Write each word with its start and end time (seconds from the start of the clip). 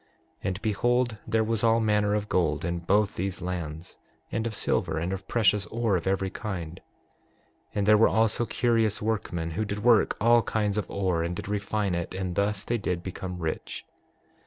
6:11 0.01 0.07
And 0.47 0.61
behold, 0.63 1.17
there 1.27 1.43
was 1.43 1.63
all 1.63 1.79
manner 1.79 2.15
of 2.15 2.27
gold 2.27 2.65
in 2.65 2.79
both 2.79 3.13
these 3.13 3.39
lands, 3.39 3.97
and 4.31 4.47
of 4.47 4.55
silver, 4.55 4.97
and 4.97 5.13
of 5.13 5.27
precious 5.27 5.67
ore 5.67 5.95
of 5.95 6.07
every 6.07 6.31
kind; 6.31 6.81
and 7.75 7.85
there 7.85 7.99
were 7.99 8.07
also 8.09 8.47
curious 8.47 8.99
workmen, 8.99 9.51
who 9.51 9.63
did 9.63 9.83
work 9.83 10.17
all 10.19 10.41
kinds 10.41 10.79
of 10.79 10.89
ore 10.89 11.21
and 11.21 11.35
did 11.35 11.47
refine 11.47 11.93
it; 11.93 12.15
and 12.15 12.33
thus 12.33 12.63
they 12.63 12.79
did 12.79 13.03
become 13.03 13.37
rich. 13.37 13.85